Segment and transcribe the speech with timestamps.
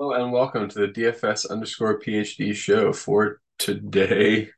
[0.00, 4.48] Hello and welcome to the DFS underscore PhD show for today,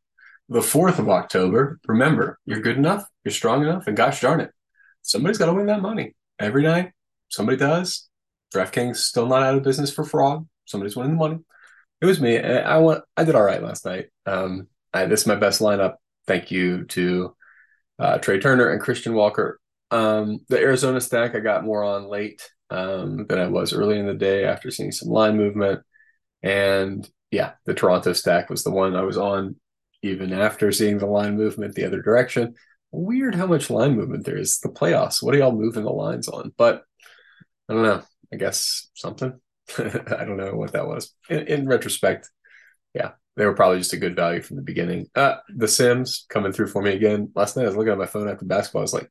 [0.49, 1.80] the 4th of October.
[1.88, 4.52] Remember, you're good enough, you're strong enough, and gosh darn it,
[5.02, 6.15] somebody's got to win that money.
[6.39, 6.92] Every night,
[7.28, 8.09] somebody does.
[8.55, 10.46] DraftKings still not out of business for fraud.
[10.64, 11.41] Somebody's winning the money.
[12.00, 12.38] It was me.
[12.38, 14.11] I, went, I did all right last night.
[14.24, 15.96] Um, I, this is my best lineup.
[16.29, 17.34] Thank you to
[17.98, 19.59] uh, Trea Turner and Christian Walker.
[19.90, 24.07] Um, the Arizona stack I got more on late um, than I was early in
[24.07, 25.83] the day after seeing some line movement.
[26.42, 29.56] And yeah, the Toronto stack was the one I was on
[30.02, 32.55] even after seeing the line movement the other direction.
[32.91, 34.59] Weird how much line movement there is.
[34.59, 35.23] The playoffs.
[35.23, 36.52] What are y'all moving the lines on?
[36.56, 36.83] But
[37.69, 38.02] I don't know.
[38.33, 39.39] I guess something.
[39.78, 41.14] I don't know what that was.
[41.28, 42.28] In, in, retrospect,
[42.95, 45.06] yeah, they were probably just a good value from the beginning.
[45.14, 47.30] Uh, the Sims coming through for me again.
[47.34, 48.80] Last night I was looking at my phone after basketball.
[48.80, 49.11] I was like,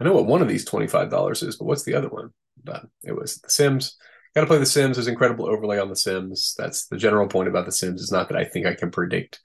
[0.00, 2.30] I know what one of these $25 is, but what's the other one?
[2.62, 3.96] But it was The Sims.
[4.34, 4.96] Got to play The Sims.
[4.96, 6.54] There's incredible overlay on The Sims.
[6.58, 8.00] That's the general point about The Sims.
[8.00, 9.40] Is not that I think I can predict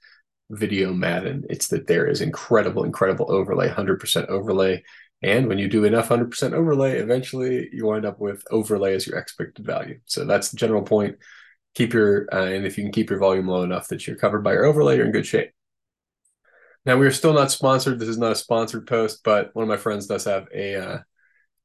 [0.50, 1.44] video Madden.
[1.50, 4.82] It's that there is incredible, incredible overlay, 100% overlay.
[5.22, 9.18] And when you do enough 100% overlay, eventually you wind up with overlay as your
[9.18, 10.00] expected value.
[10.06, 11.16] So that's the general point.
[11.74, 14.42] Keep your, uh, and if you can keep your volume low enough that you're covered
[14.42, 15.50] by your overlay, you're in good shape.
[16.86, 17.98] Now we are still not sponsored.
[17.98, 20.98] This is not a sponsored post, but one of my friends does have a uh,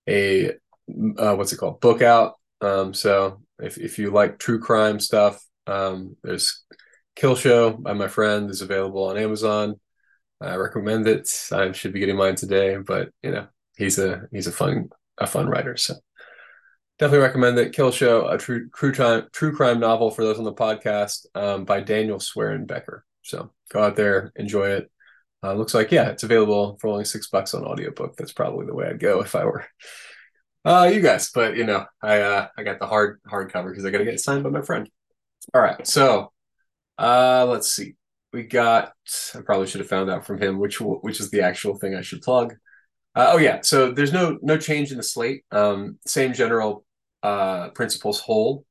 [0.10, 0.52] a
[0.90, 2.36] uh, what's it called book out.
[2.62, 6.64] Um, so if if you like true crime stuff, um, there's
[7.16, 9.80] Kill Show by my friend is available on Amazon.
[10.42, 11.30] I recommend it.
[11.52, 15.28] I should be getting mine today, but you know he's a he's a fun a
[15.28, 15.78] fun writer.
[15.78, 15.96] So
[17.00, 17.74] definitely recommend it.
[17.74, 21.66] Kill Show, a true true crime true crime novel for those on the podcast um,
[21.66, 23.06] by Daniel Swearin Becker.
[23.22, 24.92] So go out there, enjoy it.
[25.44, 28.16] Uh, looks like yeah, it's available for only six bucks on audiobook.
[28.18, 29.66] That's probably the way I'd go if I were
[30.66, 31.32] uh you guys.
[31.32, 34.20] But you know, I uh I got the hard hardcover because I gotta get it
[34.20, 34.90] signed by my friend.
[35.54, 36.32] All right, so
[36.98, 37.96] uh let's see.
[38.32, 38.94] We got
[39.36, 42.02] I probably should have found out from him which which is the actual thing I
[42.02, 42.56] should plug.
[43.16, 45.44] Uh, oh yeah, so there's no no change in the slate.
[45.52, 46.86] Um, same general
[47.22, 48.66] uh, principles hold.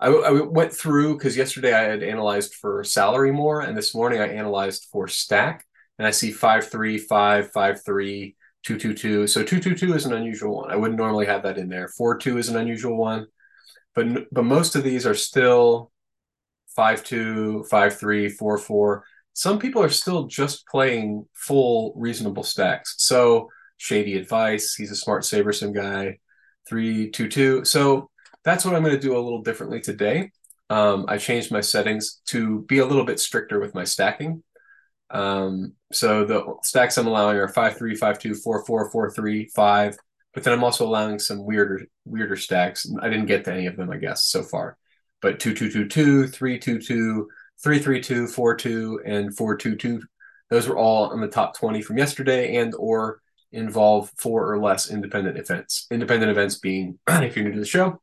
[0.00, 4.20] I, I went through because yesterday I had analyzed for salary more, and this morning
[4.20, 5.66] I analyzed for stack
[5.98, 9.26] and I see five three five five three two two two.
[9.26, 10.70] So two two two is an unusual one.
[10.70, 11.88] I wouldn't normally have that in there.
[11.88, 13.26] Four two is an unusual one,
[13.94, 15.92] but but most of these are still
[16.74, 19.04] five two five three four four.
[19.34, 22.94] Some people are still just playing full reasonable stacks.
[22.98, 24.74] So shady advice.
[24.74, 26.18] He's a smart SaberSim guy.
[26.68, 27.64] Three two two.
[27.64, 28.10] So
[28.44, 30.30] that's what I'm going to do a little differently today.
[30.70, 34.42] Um, I changed my settings to be a little bit stricter with my stacking.
[35.14, 39.48] Um, so the stacks I'm allowing are five three, five two, four four, four three,
[39.54, 39.96] five.
[40.34, 42.86] But then I'm also allowing some weirder weirder stacks.
[43.00, 44.76] I didn't get to any of them, I guess, so far.
[45.22, 47.28] But two two two two, three two two,
[47.62, 50.02] three three two, four two, and four two two.
[50.50, 53.20] Those were all in the top twenty from yesterday, and or
[53.52, 55.86] involve four or less independent events.
[55.90, 58.00] Independent events being, if you're new to the show,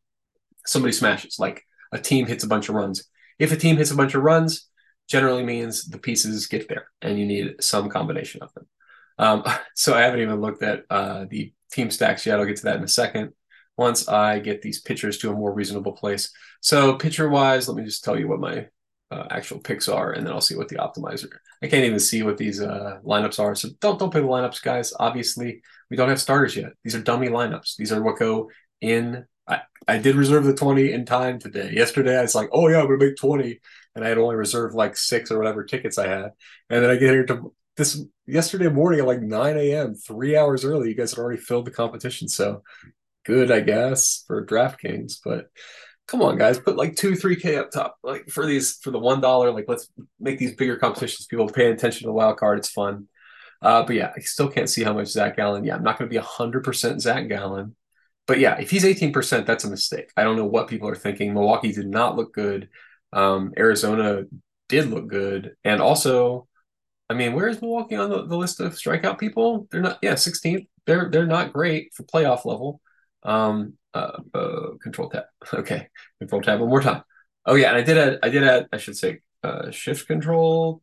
[0.65, 3.07] somebody smashes, like a team hits a bunch of runs.
[3.37, 4.69] If a team hits a bunch of runs,
[5.11, 8.67] generally means the pieces get there and you need some combination of them.
[9.17, 9.43] Um,
[9.75, 12.39] so I haven't even looked at uh, the team stacks yet.
[12.39, 13.33] I'll get to that in a second
[13.77, 16.31] once I get these pitchers to a more reasonable place.
[16.61, 18.67] So pitcher wise, let me just tell you what my
[19.11, 21.27] uh, actual picks are, and then I'll see what the optimizer.
[21.61, 24.63] I can't even see what these uh, lineups are, so don't don't play the lineups,
[24.63, 24.93] guys.
[24.99, 26.71] Obviously, we don't have starters yet.
[26.83, 27.75] These are dummy lineups.
[27.75, 28.49] These are what go
[28.79, 29.25] in.
[29.47, 31.71] I, I did reserve the twenty in time today.
[31.73, 33.59] Yesterday, I was like, oh yeah, I'm gonna make twenty,
[33.95, 36.31] and I had only reserved like six or whatever tickets I had.
[36.69, 40.65] And then I get here to this yesterday morning at like 9 a.m., three hours
[40.65, 40.89] early.
[40.89, 42.27] You guys had already filled the competition.
[42.27, 42.63] So
[43.25, 45.19] good, I guess, for DraftKings.
[45.23, 45.47] But
[46.07, 47.97] come on, guys, put like two, three K up top.
[48.03, 51.27] Like for these for the one dollar, like let's make these bigger competitions.
[51.27, 52.59] People pay attention to the wild card.
[52.59, 53.07] It's fun.
[53.61, 55.63] Uh, but yeah, I still can't see how much Zach Gallen.
[55.63, 57.75] Yeah, I'm not going to be 100% Zach Gallen.
[58.27, 60.11] But yeah, if he's 18%, that's a mistake.
[60.17, 61.33] I don't know what people are thinking.
[61.33, 62.69] Milwaukee did not look good.
[63.13, 64.23] Um, Arizona
[64.69, 66.47] did look good, and also,
[67.09, 69.67] I mean, where is Milwaukee on the, the list of strikeout people?
[69.71, 69.99] They're not.
[70.01, 70.67] Yeah, 16th.
[70.85, 72.81] They're they're not great for playoff level.
[73.23, 75.23] Um, uh, uh, control tab.
[75.53, 75.87] Okay,
[76.19, 77.03] control tab one more time.
[77.45, 78.19] Oh yeah, and I did add.
[78.23, 78.67] I did add.
[78.71, 80.81] I should say uh, shift control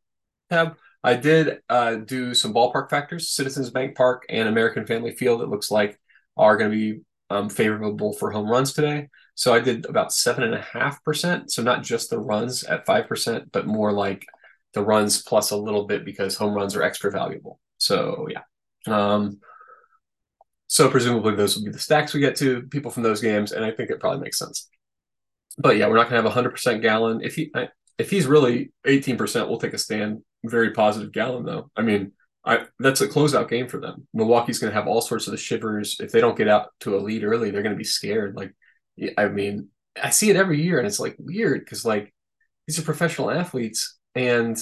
[0.50, 0.76] tab.
[1.02, 3.31] I did uh, do some ballpark factors.
[3.31, 5.42] Citizens Bank Park and American Family Field.
[5.42, 5.98] It looks like
[6.36, 7.00] are going to be
[7.31, 9.08] um, favorable for home runs today.
[9.38, 11.52] So I did about seven and a half percent.
[11.52, 14.26] So not just the runs at five percent, but more like
[14.75, 17.61] the runs plus a little bit because home runs are extra valuable.
[17.79, 18.43] So yeah.
[18.87, 19.40] Um,
[20.67, 23.64] so presumably those will be the stacks we get to people from those games, and
[23.64, 24.69] I think it probably makes sense.
[25.58, 27.20] but yeah, we're not gonna have hundred percent Gallen.
[27.23, 27.52] If he
[27.99, 30.23] if he's really eighteen percent, we'll take a stand.
[30.44, 31.70] Very positive Gallen though.
[31.76, 32.12] I mean,
[32.44, 34.06] I that's a closeout game for them.
[34.14, 35.99] Milwaukee's gonna have all sorts of the shivers.
[36.00, 38.37] If they don't get out to a lead early, they're gonna be scared.
[38.37, 38.55] Like,
[39.16, 39.68] I mean,
[40.02, 42.12] I see it every year, and it's like weird because like
[42.66, 44.56] these are professional athletes, and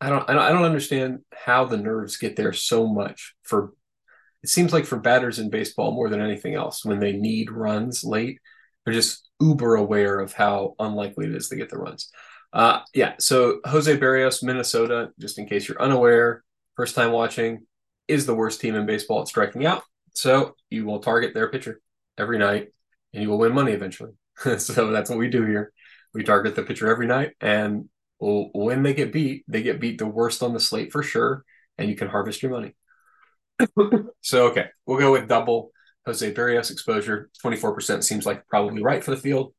[0.00, 3.72] I don't, I don't I don't understand how the nerves get there so much for.
[4.42, 8.04] It seems like for batters in baseball more than anything else, when they need runs
[8.04, 8.40] late,
[8.84, 12.10] they're just uber aware of how unlikely it is to get the runs.
[12.52, 16.44] Uh, yeah, so Jose Berrios, Minnesota, just in case you're unaware,
[16.76, 17.66] first time watching,
[18.06, 19.82] is the worst team in baseball at striking out.
[20.12, 21.80] So you will target their pitcher
[22.18, 22.73] every night
[23.14, 24.12] and you will win money eventually.
[24.58, 25.72] so that's what we do here.
[26.12, 27.32] We target the pitcher every night.
[27.40, 27.88] And
[28.18, 31.44] when they get beat, they get beat the worst on the slate for sure.
[31.78, 32.74] And you can harvest your money.
[34.20, 35.70] so, okay, we'll go with double
[36.06, 37.30] Jose Berrios exposure.
[37.44, 39.54] 24% seems like probably right for the field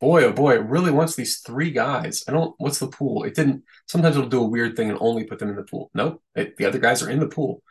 [0.00, 2.24] boy, oh boy, it really wants these three guys.
[2.28, 3.24] I don't, what's the pool?
[3.24, 5.90] It didn't, sometimes it'll do a weird thing and only put them in the pool.
[5.94, 7.62] Nope, it, the other guys are in the pool.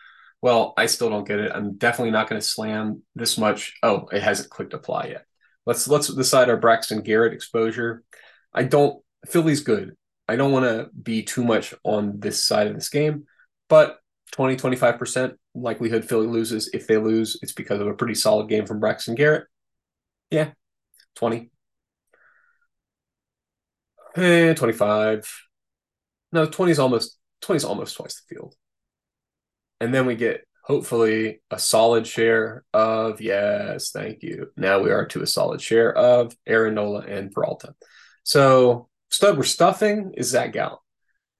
[0.41, 1.51] Well, I still don't get it.
[1.53, 3.75] I'm definitely not going to slam this much.
[3.81, 5.25] Oh, it hasn't clicked apply yet.
[5.65, 8.03] Let's let's decide our Braxton Garrett exposure.
[8.53, 9.95] I don't Philly's good.
[10.27, 13.25] I don't want to be too much on this side of this game,
[13.67, 13.99] but
[14.31, 16.69] 20 25% likelihood Philly loses.
[16.73, 19.45] If they lose, it's because of a pretty solid game from Braxton Garrett.
[20.29, 20.51] Yeah,
[21.15, 21.49] 20
[24.15, 25.31] Eh, 25.
[26.31, 28.55] No, 20 is almost 20 is almost twice the field.
[29.79, 34.51] And then we get hopefully a solid share of yes, thank you.
[34.57, 37.73] Now we are to a solid share of Aaron Nola and Peralta.
[38.23, 40.77] So stud we're stuffing is Zach Gallen.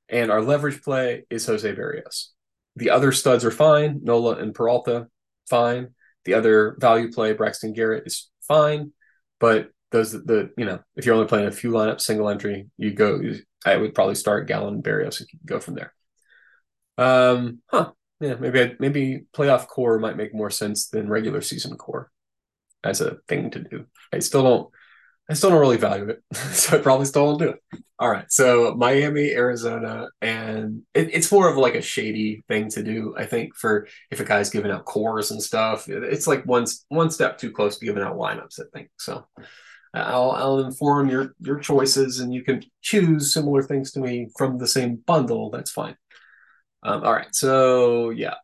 [0.10, 2.28] And our leverage play is Jose Berrios.
[2.78, 4.01] The other studs are fine.
[4.04, 5.07] Nola and Peralta,
[5.50, 5.89] fine.
[6.24, 8.94] The other value play, Braxton Garrett, is fine.
[9.39, 12.92] But those the you know if you're only playing a few lineups single entry you
[12.92, 13.22] go
[13.66, 15.94] i would probably start Gallen berrios and go from there
[16.98, 21.75] um huh yeah maybe I, maybe playoff core might make more sense than regular season
[21.77, 22.11] core
[22.83, 24.69] as a thing to do i still don't
[25.29, 28.31] i still don't really value it so i probably still don't do it all right
[28.31, 33.25] so miami arizona and it, it's more of like a shady thing to do i
[33.25, 37.37] think for if a guy's giving out cores and stuff it's like one one step
[37.37, 39.25] too close to giving out lineups i think so
[39.93, 44.29] uh, I'll, I'll inform your your choices, and you can choose similar things to me
[44.37, 45.49] from the same bundle.
[45.49, 45.95] That's fine.
[46.88, 48.36] Um, all right, so yeah,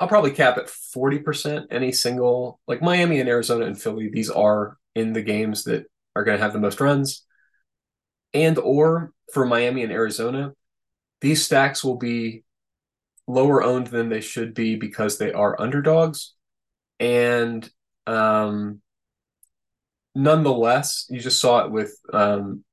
[0.00, 4.10] I'll probably cap at forty percent any single like Miami and Arizona and Philly.
[4.12, 5.86] These are in the games that
[6.16, 7.24] are going to have the most runs,
[8.34, 10.52] and or for Miami and Arizona,
[11.20, 12.42] these stacks will be
[13.28, 16.34] lower owned than they should be because they are underdogs,
[16.98, 17.70] and
[18.08, 18.80] um,
[20.16, 22.64] nonetheless, you just saw it with um,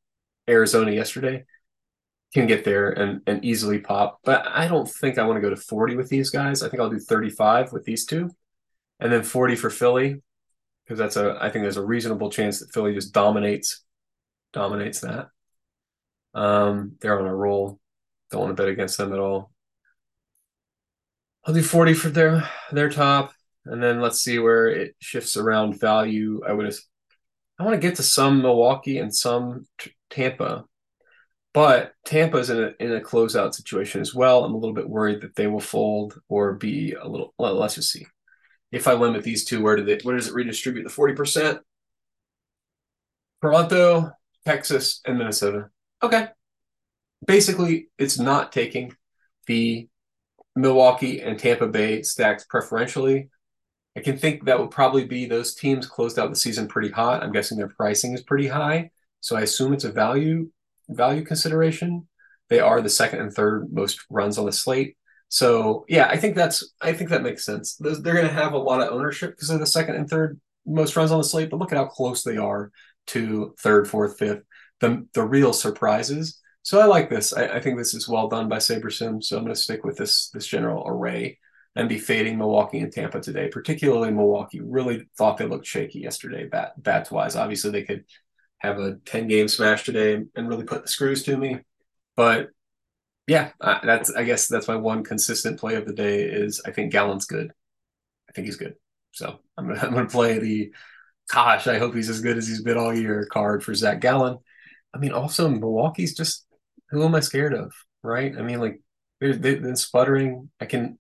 [0.50, 1.46] Arizona yesterday.
[2.34, 5.52] Can get there and, and easily pop, but I don't think I want to go
[5.52, 6.64] to 40 with these guys.
[6.64, 8.30] I think I'll do 35 with these two,
[9.00, 10.22] and then 40 for Philly
[10.84, 13.84] because that's a I think there's a reasonable chance that Philly just dominates
[14.52, 15.28] dominates that.
[16.34, 17.80] Um, they're on a roll.
[18.32, 19.52] Don't want to bet against them at all.
[21.46, 23.34] I'll do 40 for their their top,
[23.66, 26.42] and then let's see where it shifts around value.
[26.48, 26.74] I would
[27.60, 29.66] I want to get to some Milwaukee and some
[30.10, 30.66] Tampa,
[31.54, 34.44] but Tampa's in a in a closeout situation as well.
[34.44, 37.34] I'm a little bit worried that they will fold or be a little.
[37.38, 38.06] Well, let's just see.
[38.72, 40.00] If I limit these two, where do they?
[40.04, 41.60] Where does it redistribute the forty percent?
[43.42, 44.12] Toronto,
[44.46, 45.70] Texas, and Minnesota.
[46.02, 46.28] Okay.
[47.26, 48.96] Basically, it's not taking
[49.48, 49.88] the
[50.56, 53.30] Milwaukee and Tampa Bay stacks preferentially.
[53.96, 57.22] I can think that would probably be those teams closed out the season pretty hot.
[57.22, 60.50] I'm guessing their pricing is pretty high, so I assume it's a value
[60.90, 62.08] value consideration.
[62.50, 64.98] They are the second and third most runs on the slate.
[65.30, 67.76] So yeah, I think that's I think that makes sense.
[67.78, 70.96] They're going to have a lot of ownership because they're the second and third most
[70.96, 71.50] runs on the slate.
[71.50, 72.72] But look at how close they are
[73.08, 74.44] to third, fourth, fifth.
[74.80, 76.40] The the real surprises.
[76.62, 77.34] So I like this.
[77.34, 79.24] I, I think this is well done by SaberSim.
[79.24, 81.40] So I'm going to stick with this this general array
[81.76, 84.62] and be fading Milwaukee and Tampa today, particularly Milwaukee.
[84.62, 87.36] Really thought they looked shaky yesterday, bat bats wise.
[87.36, 88.06] Obviously, they could
[88.64, 91.60] have a 10 game smash today and really put the screws to me.
[92.16, 92.50] But
[93.28, 96.92] yeah, that's I guess that's my one consistent play of the day is I think
[96.92, 97.52] Gallen's good.
[98.30, 98.76] I think he's good.
[99.12, 100.74] So I'm gonna, I'm gonna play the
[101.32, 104.38] gosh, I hope he's as good as he's been all year card for Zach Gallen.
[104.94, 106.46] I mean, also Milwaukee's just
[106.90, 108.34] who am I scared of, right?
[108.38, 108.82] I mean, like
[109.20, 110.50] they're, they've been sputtering.
[110.60, 111.00] I can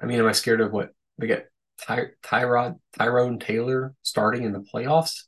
[0.00, 1.48] I mean, am I scared of what they get
[1.80, 5.22] Ty- Tyrod Tyrone Taylor starting in the playoffs?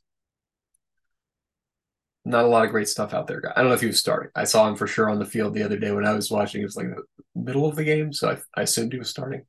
[2.25, 3.41] Not a lot of great stuff out there.
[3.55, 4.31] I don't know if he was starting.
[4.35, 6.61] I saw him for sure on the field the other day when I was watching.
[6.61, 7.03] It was like the
[7.35, 9.43] middle of the game, so I, I assumed he was starting.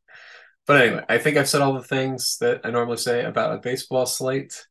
[0.67, 3.59] But anyway, I think I've said all the things that I normally say about a
[3.59, 4.67] baseball slate.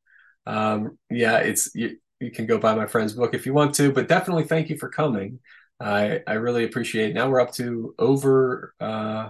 [0.45, 3.91] Um, yeah, it's you, you can go buy my friend's book if you want to,
[3.91, 5.39] but definitely thank you for coming.
[5.79, 7.11] I I really appreciate.
[7.11, 7.13] It.
[7.13, 9.29] Now we're up to over uh,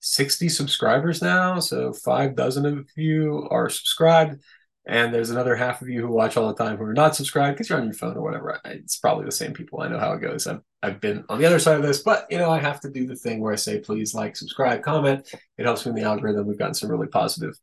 [0.00, 4.42] 60 subscribers now, so five dozen of you are subscribed.
[4.88, 7.56] And there's another half of you who watch all the time who are not subscribed
[7.56, 8.58] because you're on your phone or whatever.
[8.64, 9.82] It's probably the same people.
[9.82, 10.46] I know how it goes.
[10.46, 12.90] I've, I've been on the other side of this, but you know, I have to
[12.90, 15.30] do the thing where I say, please like, subscribe, comment.
[15.58, 16.46] It helps me in the algorithm.
[16.46, 17.54] We've gotten some really positive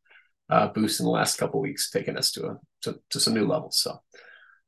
[0.51, 3.47] uh, boosts in the last couple weeks, taking us to a to, to some new
[3.47, 3.79] levels.
[3.79, 3.99] So,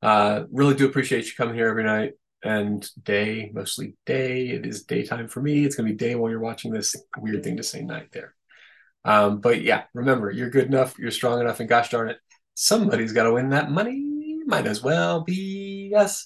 [0.01, 4.47] uh, really do appreciate you coming here every night and day, mostly day.
[4.47, 5.63] It is daytime for me.
[5.63, 6.95] It's gonna be day while you're watching this.
[7.19, 8.33] Weird thing to say night there.
[9.05, 12.17] Um, but yeah, remember, you're good enough, you're strong enough, and gosh darn it,
[12.57, 14.03] somebody's got to win that money.
[14.47, 16.15] Might as well be us.